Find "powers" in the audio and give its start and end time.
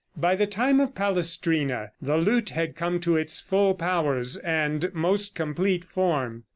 3.75-4.35